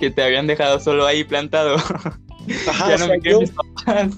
[0.00, 1.76] Que te habían dejado solo ahí plantado.
[2.68, 4.10] Ajá, ya o no sea, me quieren yo mis papás.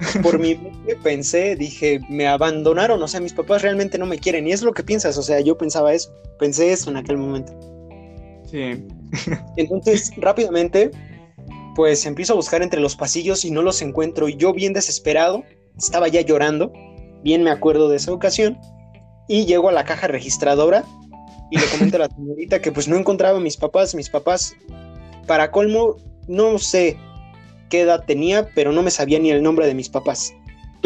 [0.22, 4.46] por mi mente pensé, dije, me abandonaron, o sea, mis papás realmente no me quieren.
[4.46, 7.52] Y es lo que piensas, o sea, yo pensaba eso, pensé eso en aquel momento.
[8.50, 8.84] Sí.
[9.56, 10.90] Entonces, rápidamente,
[11.74, 14.28] pues empiezo a buscar entre los pasillos y no los encuentro.
[14.28, 15.44] Y yo bien desesperado,
[15.76, 16.72] estaba ya llorando,
[17.22, 18.58] bien me acuerdo de esa ocasión,
[19.30, 20.84] y llego a la caja registradora
[21.52, 24.56] y le comento a la señorita que pues no encontraba a mis papás, mis papás,
[25.28, 26.96] para colmo, no sé
[27.68, 30.34] qué edad tenía, pero no me sabía ni el nombre de mis papás.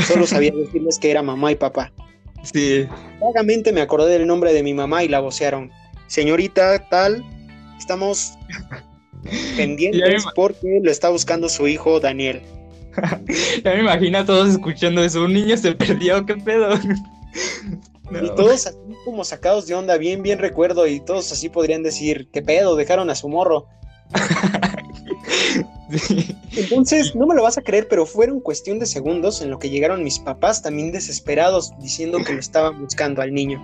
[0.06, 1.90] Solo sabía decirles que era mamá y papá.
[2.42, 2.86] Sí.
[3.18, 5.72] Vagamente me acordé del nombre de mi mamá y la vocearon.
[6.06, 7.24] Señorita tal,
[7.78, 8.34] estamos
[9.56, 12.42] pendientes porque lo está buscando su hijo Daniel.
[13.64, 15.24] Ya me imagino a todos escuchando eso.
[15.24, 16.78] Un niño se perdió, ¿qué pedo?
[18.10, 18.24] No.
[18.24, 22.28] Y todos así como sacados de onda, bien, bien recuerdo, y todos así podrían decir,
[22.32, 22.76] ¿qué pedo?
[22.76, 23.66] Dejaron a su morro.
[25.90, 26.36] Sí.
[26.56, 29.70] Entonces, no me lo vas a creer, pero fueron cuestión de segundos en lo que
[29.70, 33.60] llegaron mis papás también desesperados diciendo que lo estaban buscando al niño.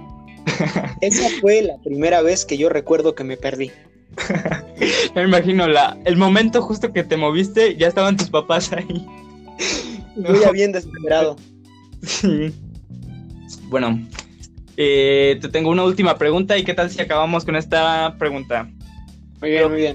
[1.01, 3.71] Esa fue la primera vez que yo recuerdo que me perdí.
[5.15, 9.07] Me imagino la, el momento justo que te moviste, ya estaban tus papás ahí.
[10.17, 11.37] Yo ya bien desesperado.
[12.03, 12.53] Sí.
[13.69, 14.01] Bueno,
[14.83, 18.71] eh, te tengo una última pregunta y qué tal si acabamos con esta pregunta.
[19.43, 19.95] Muy bien, muy bien.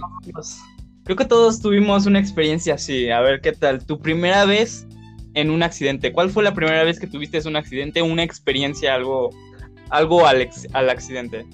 [1.05, 3.09] Creo que todos tuvimos una experiencia así.
[3.09, 3.83] A ver qué tal.
[3.83, 4.85] Tu primera vez
[5.33, 6.11] en un accidente.
[6.11, 9.31] ¿Cuál fue la primera vez que tuviste un accidente, una experiencia, algo,
[9.89, 11.47] algo al, al accidente?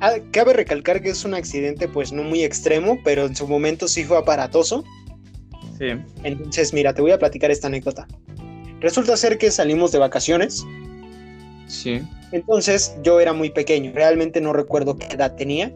[0.00, 3.88] Ah, cabe recalcar que es un accidente pues no muy extremo, pero en su momento
[3.88, 4.84] sí fue aparatoso.
[5.76, 5.88] Sí.
[6.22, 8.08] Entonces, mira, te voy a platicar esta anécdota.
[8.80, 10.64] Resulta ser que salimos de vacaciones.
[11.72, 12.02] Sí.
[12.32, 15.72] Entonces, yo era muy pequeño, realmente no recuerdo qué edad tenía,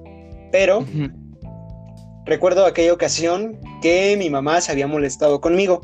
[0.52, 0.84] pero
[2.26, 5.80] recuerdo aquella ocasión que mi mamá se había molestado conmigo.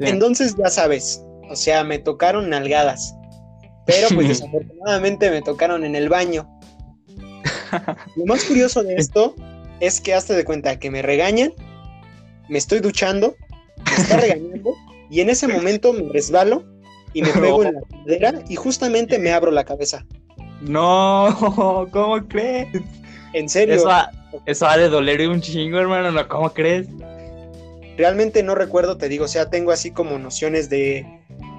[0.00, 3.14] Entonces, ya sabes, o sea, me tocaron nalgadas,
[3.86, 6.48] pero pues desafortunadamente me tocaron en el baño.
[8.16, 9.34] Lo más curioso de esto
[9.78, 11.52] es que hasta de cuenta que me regañan,
[12.48, 13.36] me estoy duchando,
[13.84, 14.74] me está regañando,
[15.08, 16.64] y en ese momento me resbalo
[17.12, 20.04] y me pego en la cadera y justamente me abro la cabeza.
[20.60, 22.68] No, ¿cómo crees?
[23.32, 23.74] En serio.
[23.74, 24.10] Eso ha,
[24.46, 26.28] eso ha de doler un chingo, hermano, ¿no?
[26.28, 26.88] ¿Cómo crees?
[27.96, 31.06] Realmente no recuerdo, te digo, o sea, tengo así como nociones de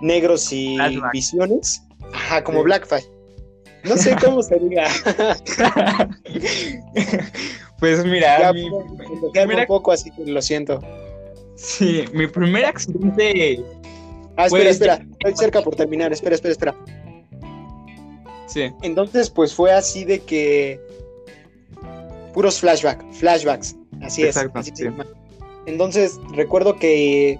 [0.01, 0.77] negros y
[1.13, 1.83] visiones.
[2.13, 3.05] Ajá, como sí.
[3.83, 4.87] No sé cómo se diga.
[7.79, 10.79] pues mira, ya, mi, un poco, así que lo siento.
[11.55, 13.63] Sí, mi primer accidente.
[14.37, 16.11] Ah, espera, pues, espera, estoy cerca por terminar.
[16.11, 16.75] Espera, espera, espera.
[18.47, 18.71] Sí.
[18.81, 20.79] Entonces, pues fue así de que.
[22.33, 23.75] Puros flashbacks, flashbacks.
[24.01, 24.67] Así Exacto, es.
[24.67, 24.89] Así sí.
[25.65, 27.39] Entonces, recuerdo que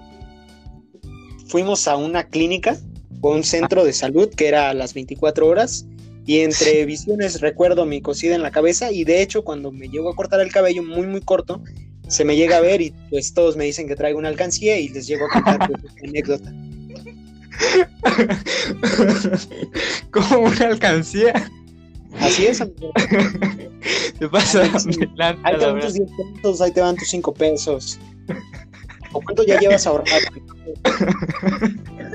[1.46, 2.76] fuimos a una clínica
[3.20, 5.86] o un centro de salud que era a las 24 horas
[6.24, 10.10] y entre visiones recuerdo mi cosida en la cabeza y de hecho cuando me llego
[10.10, 11.62] a cortar el cabello muy muy corto
[12.08, 14.88] se me llega a ver y pues todos me dicen que traigo una alcancía y
[14.88, 16.52] les llego a contar pues, una anécdota.
[20.10, 21.32] ¿Como una alcancía?
[22.20, 22.92] Así es, amigo.
[24.18, 24.62] Te pasa.
[24.62, 27.98] Ahí te van tus 10 pesos, ahí te van tus 5 pesos.
[29.12, 30.20] ¿O cuánto ya llevas ahorrado?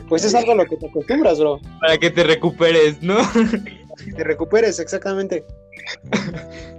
[0.07, 1.59] Pues es algo a lo que te acostumbras, bro.
[1.81, 3.17] Para que te recuperes, ¿no?
[3.97, 5.43] Que te recuperes, exactamente.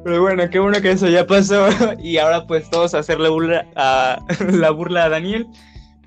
[0.05, 1.69] Pero bueno, qué bueno que eso ya pasó.
[1.99, 4.19] Y ahora pues todos a hacer la burla a,
[4.51, 5.47] la burla a Daniel.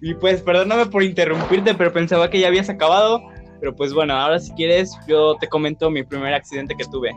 [0.02, 3.22] Y pues perdóname por interrumpirte, pero pensaba que ya habías acabado.
[3.60, 7.12] Pero pues bueno, ahora si quieres, yo te comento mi primer accidente que tuve.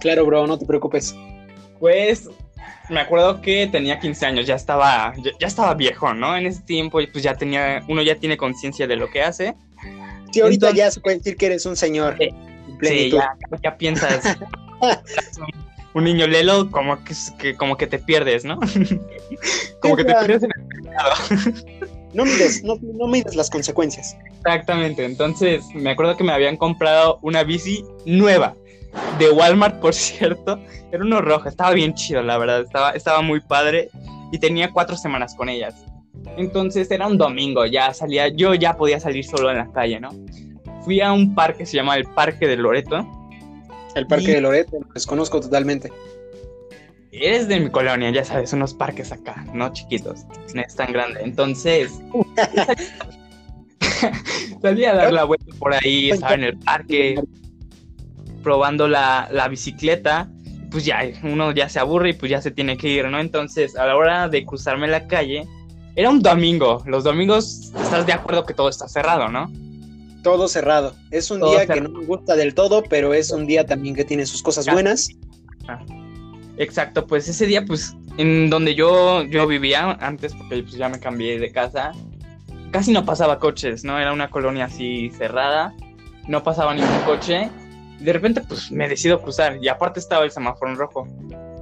[0.00, 1.14] Claro, bro, no te preocupes.
[1.78, 2.30] Pues
[2.88, 6.36] me acuerdo que tenía 15 años, ya estaba, ya, ya, estaba viejo, ¿no?
[6.36, 9.54] En ese tiempo, pues ya tenía, uno ya tiene conciencia de lo que hace.
[10.32, 12.16] Sí, ahorita Entonces, ya se puede decir que eres un señor.
[12.20, 12.32] Eh,
[12.80, 14.38] sí, ya, ya, piensas.
[15.94, 18.58] un niño lelo, como que, que, como que te pierdes, ¿no?
[19.80, 21.14] como que te pierdes en el mercado.
[22.16, 24.16] No mides, no, no mides las consecuencias.
[24.38, 28.56] Exactamente, entonces me acuerdo que me habían comprado una bici nueva
[29.18, 30.58] de Walmart, por cierto.
[30.90, 32.62] Era uno rojo, estaba bien chido, la verdad.
[32.62, 33.90] Estaba, estaba muy padre
[34.32, 35.74] y tenía cuatro semanas con ellas.
[36.38, 40.08] Entonces era un domingo, ya salía, yo ya podía salir solo en la calle, ¿no?
[40.86, 43.06] Fui a un parque que se llama el Parque de Loreto.
[43.94, 44.34] El Parque y...
[44.36, 45.92] de Loreto, lo desconozco totalmente.
[47.20, 50.24] Es de mi colonia, ya sabes, unos parques acá, no chiquitos,
[50.54, 51.20] no es tan grande.
[51.22, 51.92] Entonces,
[54.62, 57.20] salí a dar la vuelta por ahí, estaba en el parque,
[58.42, 60.28] probando la, la, bicicleta,
[60.70, 63.18] pues ya uno ya se aburre y pues ya se tiene que ir, ¿no?
[63.18, 65.46] Entonces, a la hora de cruzarme la calle,
[65.96, 66.82] era un domingo.
[66.86, 69.50] Los domingos estás de acuerdo que todo está cerrado, ¿no?
[70.22, 70.94] Todo cerrado.
[71.10, 71.82] Es un todo día cerrado.
[71.82, 74.66] que no me gusta del todo, pero es un día también que tiene sus cosas
[74.66, 75.08] buenas.
[76.58, 80.98] Exacto, pues ese día, pues, en donde yo, yo vivía antes, porque pues ya me
[80.98, 81.92] cambié de casa,
[82.70, 83.98] casi no pasaba coches, ¿no?
[83.98, 85.74] Era una colonia así cerrada,
[86.26, 87.50] no pasaba ningún coche
[88.00, 89.58] de repente, pues me decido cruzar.
[89.60, 91.08] Y aparte estaba el semáforo en rojo.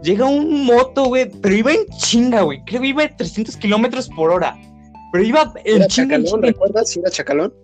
[0.03, 1.31] Llega un moto, güey.
[1.41, 2.63] Pero iba en chinga, güey.
[2.65, 4.57] Creo que iba a 300 kilómetros por hora.
[5.13, 6.47] Pero iba en ¿Era chinga, chacalón, chinga.
[6.49, 7.55] ¿Recuerdas si era chacalón?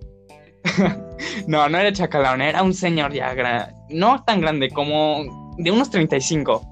[1.47, 2.43] no, no era chacalón.
[2.43, 3.75] Era un señor ya grande.
[3.90, 6.69] No tan grande, como de unos 35.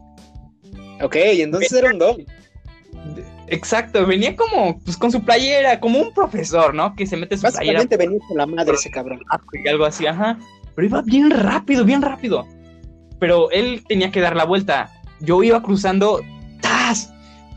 [1.02, 2.26] Ok, entonces era un don.
[3.46, 6.94] Exacto, venía como, pues con su playera, como un profesor, ¿no?
[6.94, 8.10] Que se mete su Básicamente playera.
[8.10, 9.20] venía con la madre ese cabrón.
[9.52, 10.38] Y algo así, ajá
[10.78, 12.46] pero iba bien rápido, bien rápido.
[13.18, 14.88] Pero él tenía que dar la vuelta.
[15.18, 16.20] Yo iba cruzando,
[16.60, 17.12] ¡tas!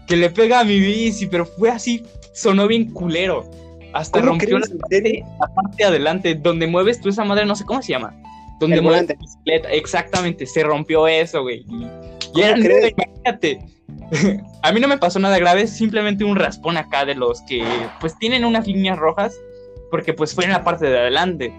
[0.08, 3.48] Que le pega a mi bici, pero fue así, sonó bien culero.
[3.94, 7.64] Hasta rompió la parte, la parte, de adelante, donde mueves tú esa madre, no sé
[7.64, 8.12] cómo se llama.
[8.60, 11.60] Donde el mueves la bicicleta, exactamente, se rompió eso, güey.
[11.70, 11.88] Y,
[12.34, 13.60] y era nueva, imagínate.
[14.62, 17.66] a mí no me pasó nada grave, simplemente un raspón acá de los que
[18.00, 19.34] pues tienen unas líneas rojas,
[19.90, 21.54] porque pues fue en la parte de adelante.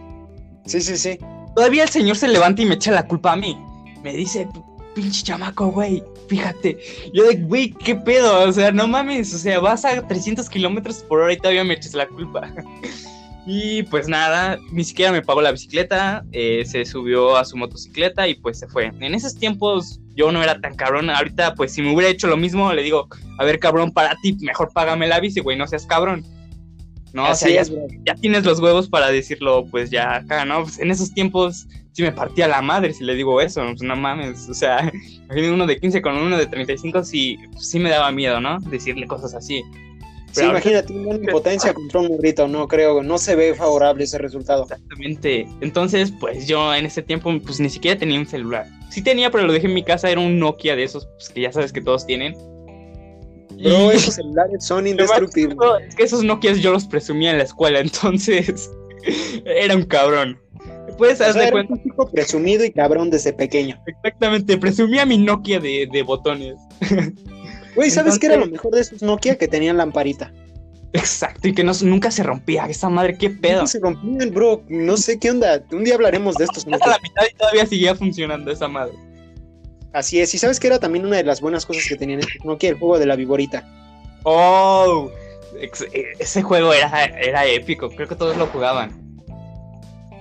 [0.67, 1.19] Sí, sí, sí.
[1.55, 3.59] Todavía el señor se levanta y me echa la culpa a mí.
[4.03, 4.49] Me dice,
[4.95, 6.79] pinche chamaco, güey, fíjate.
[7.13, 8.49] Yo de, güey, ¿qué pedo?
[8.49, 11.75] O sea, no mames, o sea, vas a 300 kilómetros por hora y todavía me
[11.75, 12.53] eches la culpa.
[13.45, 18.29] Y pues nada, ni siquiera me pagó la bicicleta, eh, se subió a su motocicleta
[18.29, 18.93] y pues se fue.
[19.01, 22.37] En esos tiempos yo no era tan cabrón, ahorita pues si me hubiera hecho lo
[22.37, 25.87] mismo, le digo, a ver cabrón, para ti, mejor págame la bici, güey, no seas
[25.87, 26.25] cabrón.
[27.13, 27.31] ¿no?
[27.31, 27.71] o sea, ya,
[28.07, 30.63] ya, tienes los huevos para decirlo, pues ya ¿no?
[30.63, 33.97] Pues en esos tiempos sí me partía la madre si le digo eso, pues no
[33.97, 34.91] mames, o sea,
[35.31, 38.59] uno de 15 con uno de 35 sí, sí me daba miedo, ¿no?
[38.61, 39.63] Decirle cosas así.
[40.33, 44.63] sí, imagínate una impotencia contra un burrito, no creo, no se ve favorable ese resultado.
[44.63, 45.47] Exactamente.
[45.61, 48.67] Entonces, pues yo en ese tiempo, pues ni siquiera tenía un celular.
[48.93, 51.41] Sí tenía, pero lo dejé en mi casa, era un Nokia de esos, pues que
[51.41, 52.37] ya sabes que todos tienen.
[53.59, 55.57] Bro, esos celulares son indestructibles.
[55.89, 58.71] Es que esos Nokias yo los presumía en la escuela, entonces
[59.47, 60.39] era un cabrón.
[60.99, 61.73] Puedes o sea, cuenta.
[61.73, 63.83] Un tipo presumido y cabrón desde pequeño.
[63.87, 66.57] Exactamente, presumía mi Nokia de, de botones.
[67.75, 69.39] Güey, ¿sabes qué era lo mejor de esos Nokia?
[69.39, 70.35] Que tenían lamparita.
[70.95, 72.67] Exacto, y que no, nunca se rompía.
[72.67, 73.63] Esa madre, qué pedo.
[73.63, 74.63] No se rompían, bro.
[74.69, 75.63] No sé qué onda.
[75.71, 76.67] Un día hablaremos de estos.
[76.73, 78.93] Hasta la mitad y todavía seguía funcionando esa madre.
[79.93, 82.39] Así es, y sabes que era también una de las buenas cosas que tenían este
[82.45, 83.63] Nokia, el juego de la viborita.
[84.23, 85.11] Oh,
[86.19, 88.91] ese juego era, era épico, creo que todos lo jugaban.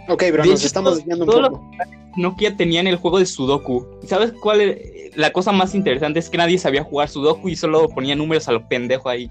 [0.10, 1.72] Ok, pero nos estamos desviando un poco.
[2.18, 3.88] Nokia tenían el juego de Sudoku.
[4.06, 5.16] ¿Sabes cuál es?
[5.16, 8.52] La cosa más interesante es que nadie sabía jugar Sudoku y solo ponía números a
[8.52, 9.30] lo pendejo ahí.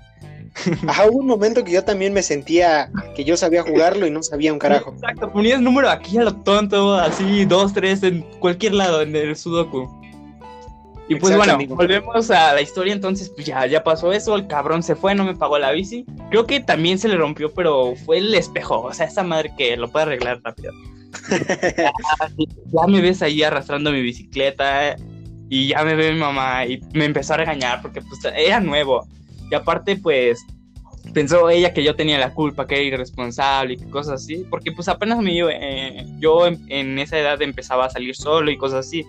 [0.88, 4.22] Ajá, hubo un momento que yo también me sentía que yo sabía jugarlo y no
[4.22, 4.92] sabía un carajo.
[4.92, 9.36] Exacto, ponías número aquí a lo tonto, así, dos, tres, en cualquier lado, en el
[9.36, 10.00] Sudoku.
[11.10, 14.84] Y pues bueno, volvemos a la historia, entonces pues ya, ya pasó eso, el cabrón
[14.84, 16.04] se fue, no me pagó la bici.
[16.30, 19.76] Creo que también se le rompió, pero fue el espejo, o sea, esa madre que
[19.76, 20.72] lo puede arreglar rápido.
[22.72, 24.94] ya, me ves ahí arrastrando mi bicicleta
[25.48, 29.04] y ya me ve mi mamá y me empezó a regañar porque pues era nuevo.
[29.50, 30.44] Y aparte pues
[31.14, 34.88] pensó ella que yo tenía la culpa, que era irresponsable y cosas así, porque pues
[34.88, 39.04] apenas me eh, yo en esa edad empezaba a salir solo y cosas así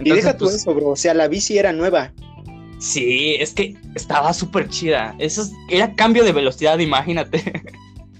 [0.00, 0.88] y deja tú pues, eso, bro.
[0.88, 2.12] O sea, la bici era nueva.
[2.78, 5.14] Sí, es que estaba súper chida.
[5.18, 7.62] Eso era cambio de velocidad, imagínate.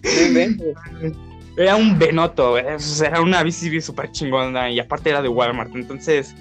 [1.56, 5.74] era un Benoto, era una bici súper chingona y aparte era de Walmart.
[5.74, 6.34] Entonces,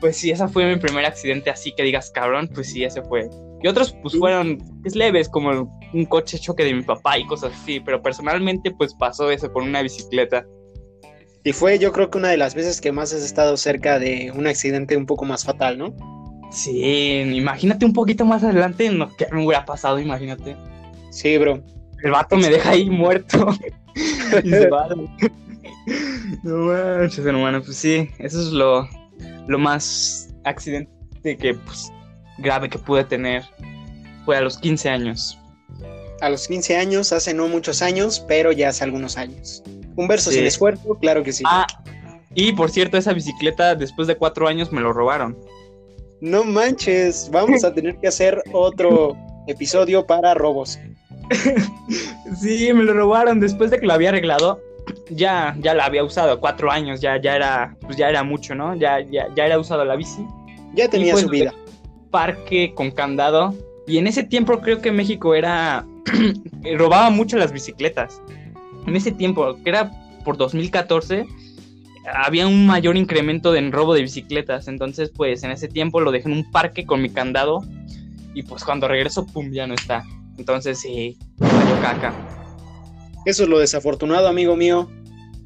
[0.00, 3.28] pues sí, esa fue mi primer accidente así que digas, cabrón, pues sí, ese fue.
[3.62, 7.52] Y otros pues fueron es leves, como un coche choque de mi papá y cosas
[7.54, 10.46] así, pero personalmente pues pasó eso con una bicicleta.
[11.44, 14.32] Y fue yo creo que una de las veces que más has estado cerca de
[14.34, 15.94] un accidente un poco más fatal, ¿no?
[16.50, 20.56] Sí, imagínate un poquito más adelante lo que me hubiera pasado, imagínate.
[21.10, 21.62] Sí, bro.
[22.02, 23.48] El vato me deja ahí muerto.
[24.44, 24.88] y se va.
[26.42, 28.88] no manches, hermano, pues sí, eso es lo,
[29.46, 31.90] lo más accidente que, pues,
[32.38, 33.44] grave que pude tener.
[34.24, 35.38] Fue a los 15 años.
[36.20, 39.62] A los 15 años, hace no muchos años, pero ya hace algunos años.
[39.96, 41.44] Un verso sin esfuerzo, claro que sí.
[41.46, 41.66] Ah,
[42.34, 45.36] y por cierto, esa bicicleta después de cuatro años me lo robaron.
[46.20, 50.78] No manches, vamos a tener que hacer otro episodio para robos.
[52.40, 54.60] sí, me lo robaron después de que lo había arreglado.
[55.10, 58.74] Ya, ya la había usado cuatro años, ya, ya era, pues ya era mucho, ¿no?
[58.76, 60.24] Ya, ya, ya era usado la bici.
[60.74, 61.52] Ya tenía pues, su vida.
[62.10, 63.54] Parque con candado.
[63.86, 65.86] Y en ese tiempo creo que México era
[66.76, 68.20] robaba mucho las bicicletas
[68.86, 69.90] en ese tiempo, que era
[70.24, 71.26] por 2014,
[72.14, 74.68] había un mayor incremento en robo de bicicletas.
[74.68, 77.64] Entonces, pues en ese tiempo lo dejé en un parque con mi candado.
[78.34, 80.04] Y pues cuando regreso, pum, ya no está.
[80.38, 81.16] Entonces, sí,
[81.82, 82.14] caca.
[83.24, 84.88] Eso es lo desafortunado, amigo mío.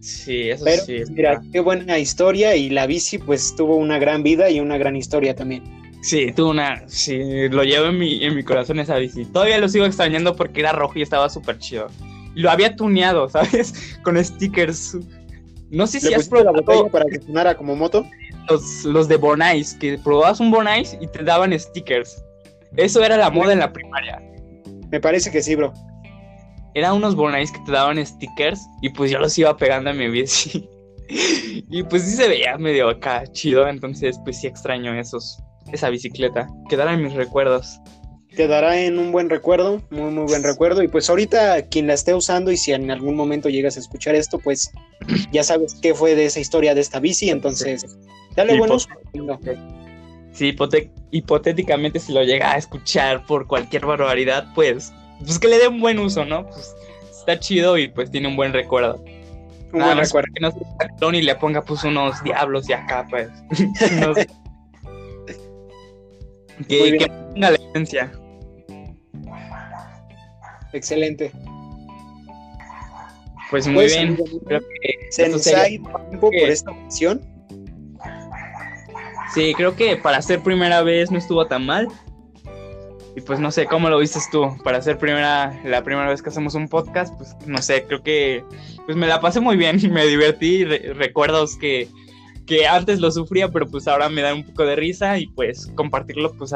[0.00, 1.02] Sí, eso Pero, sí.
[1.10, 2.56] Mira, qué buena historia.
[2.56, 5.62] Y la bici, pues tuvo una gran vida y una gran historia también.
[6.02, 6.88] Sí, tuvo una.
[6.88, 9.24] Sí, lo llevo en mi, en mi corazón esa bici.
[9.26, 11.88] Todavía lo sigo extrañando porque era rojo y estaba súper chido
[12.34, 13.98] lo había tuneado, ¿sabes?
[14.02, 14.96] Con stickers.
[15.70, 18.04] No sé si has probado la botella para que sonara como moto.
[18.48, 22.24] Los, los de Bonais, que probabas un Bonais y te daban stickers.
[22.76, 24.20] Eso era la moda en la primaria.
[24.90, 25.72] Me parece que sí, bro.
[26.74, 30.08] Eran unos Bonais que te daban stickers y pues yo los iba pegando a mi
[30.08, 30.68] bici.
[31.08, 35.40] y pues sí se veía medio acá chido, entonces pues sí extraño esos,
[35.72, 36.46] esa bicicleta.
[36.68, 37.80] Quedaron en mis recuerdos
[38.34, 40.82] quedará en un buen recuerdo, muy, muy buen recuerdo.
[40.82, 44.14] Y pues ahorita quien la esté usando y si en algún momento llegas a escuchar
[44.14, 44.70] esto, pues
[45.32, 47.84] ya sabes qué fue de esa historia de esta bici, entonces
[48.36, 48.88] dale buen uso.
[50.32, 50.56] Sí,
[51.10, 55.80] hipotéticamente si lo llega a escuchar por cualquier barbaridad, pues, pues que le dé un
[55.80, 56.46] buen uso, ¿no?
[56.46, 56.74] Pues
[57.10, 59.02] está chido y pues tiene un buen recuerdo.
[59.72, 60.28] Un buen recuerdo.
[60.34, 63.28] Que no se y le ponga pues unos diablos y acá, pues.
[66.68, 68.12] Que, que tenga la esencia.
[70.72, 71.32] Excelente.
[73.50, 74.16] Pues muy Pues, bien.
[74.46, 77.20] Creo que Se nos ha ido tiempo por esta ocasión.
[79.34, 81.88] Sí, creo que para ser primera vez no estuvo tan mal.
[83.16, 84.56] Y pues no sé, ¿cómo lo viste tú?
[84.62, 88.44] Para ser primera, la primera vez que hacemos un podcast, pues no sé, creo que
[88.86, 91.88] pues me la pasé muy bien, me divertí, re- recuerdos que,
[92.46, 95.70] que antes lo sufría, pero pues ahora me da un poco de risa y pues
[95.74, 96.52] compartirlo pues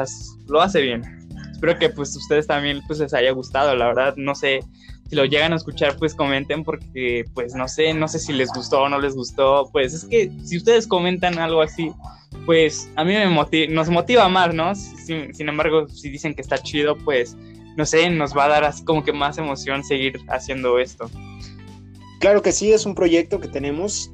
[0.47, 1.03] lo hace bien.
[1.51, 4.59] Espero que pues ustedes también pues les haya gustado, la verdad, no sé,
[5.09, 8.49] si lo llegan a escuchar pues comenten porque pues no sé, no sé si les
[8.49, 11.91] gustó o no les gustó, pues es que si ustedes comentan algo así,
[12.45, 14.75] pues a mí me motiva, nos motiva más, ¿no?
[14.75, 17.37] Sin, sin embargo, si dicen que está chido, pues
[17.77, 21.09] no sé, nos va a dar así como que más emoción seguir haciendo esto.
[22.19, 24.11] Claro que sí, es un proyecto que tenemos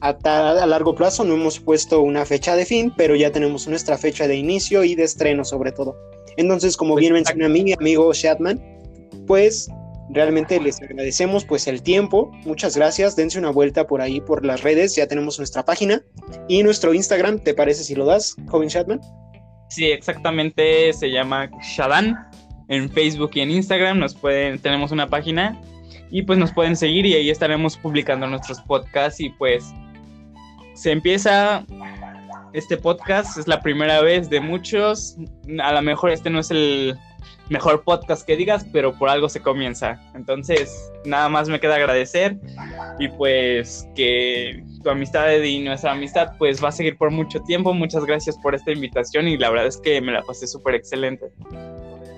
[0.00, 1.24] a, a largo plazo.
[1.24, 4.94] No hemos puesto una fecha de fin, pero ya tenemos nuestra fecha de inicio y
[4.94, 5.96] de estreno sobre todo.
[6.36, 8.62] Entonces, como bien menciona mi amigo Shatman,
[9.26, 9.68] pues
[10.10, 12.30] realmente les agradecemos pues el tiempo.
[12.44, 13.16] Muchas gracias.
[13.16, 14.94] Dense una vuelta por ahí por las redes.
[14.94, 16.02] Ya tenemos nuestra página
[16.48, 17.40] y nuestro Instagram.
[17.40, 19.00] ¿Te parece si lo das, joven Shatman?
[19.68, 22.16] Sí, exactamente, se llama Shadan
[22.68, 25.60] en Facebook y en Instagram, nos pueden, tenemos una página
[26.10, 29.64] y pues nos pueden seguir y ahí estaremos publicando nuestros podcasts y pues
[30.78, 31.66] se empieza
[32.52, 35.16] este podcast, es la primera vez de muchos,
[35.60, 36.96] a lo mejor este no es el
[37.48, 40.00] mejor podcast que digas, pero por algo se comienza.
[40.14, 42.38] Entonces, nada más me queda agradecer
[43.00, 47.74] y pues que tu amistad y nuestra amistad pues va a seguir por mucho tiempo.
[47.74, 51.32] Muchas gracias por esta invitación y la verdad es que me la pasé súper excelente.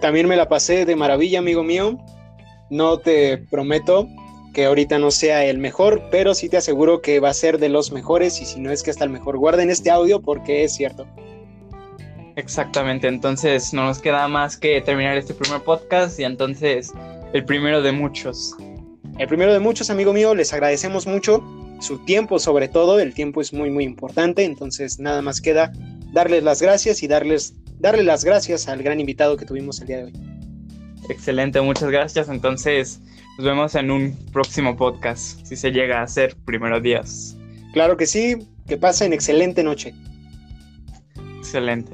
[0.03, 1.97] También me la pasé de maravilla, amigo mío.
[2.69, 4.07] No te prometo
[4.53, 7.69] que ahorita no sea el mejor, pero sí te aseguro que va a ser de
[7.69, 9.39] los mejores y si no es que hasta el mejor.
[9.39, 11.07] Guarden este audio porque es cierto.
[12.37, 16.93] Exactamente, entonces no nos queda más que terminar este primer podcast y entonces
[17.33, 18.57] el primero de muchos.
[19.19, 21.45] El primero de muchos, amigo mío, les agradecemos mucho
[21.81, 23.01] su tiempo, sobre todo.
[23.01, 24.45] El tiempo es muy, muy importante.
[24.45, 25.73] Entonces, nada más queda
[26.13, 29.97] darles las gracias y darles, darle las gracias al gran invitado que tuvimos el día
[29.99, 30.13] de hoy.
[31.09, 32.29] Excelente, muchas gracias.
[32.29, 33.01] Entonces
[33.39, 37.37] nos vemos en un próximo podcast, si se llega a hacer primero días.
[37.73, 39.95] Claro que sí, que pasen excelente noche.
[41.39, 41.93] Excelente.